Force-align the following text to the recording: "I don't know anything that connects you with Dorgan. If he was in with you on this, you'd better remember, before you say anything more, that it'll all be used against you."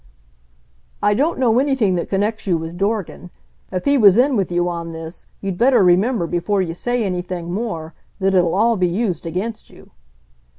"I 1.03 1.13
don't 1.13 1.37
know 1.37 1.59
anything 1.59 1.93
that 1.93 2.09
connects 2.09 2.47
you 2.47 2.57
with 2.57 2.75
Dorgan. 2.75 3.29
If 3.71 3.85
he 3.85 3.99
was 3.99 4.17
in 4.17 4.35
with 4.35 4.51
you 4.51 4.67
on 4.67 4.93
this, 4.93 5.27
you'd 5.41 5.59
better 5.59 5.83
remember, 5.83 6.25
before 6.25 6.59
you 6.59 6.73
say 6.73 7.03
anything 7.03 7.53
more, 7.53 7.93
that 8.17 8.33
it'll 8.33 8.55
all 8.55 8.77
be 8.77 8.87
used 8.87 9.27
against 9.27 9.69
you." 9.69 9.91